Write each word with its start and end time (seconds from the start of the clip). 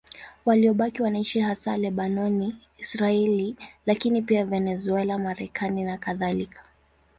Waliobaki 0.45 1.01
wanaishi 1.01 1.39
hasa 1.39 1.77
Lebanoni, 1.77 2.55
Israeli, 2.77 3.55
lakini 3.85 4.21
pia 4.21 4.45
Venezuela, 4.45 5.17
Marekani 5.17 5.83
nakadhalika. 5.83 6.63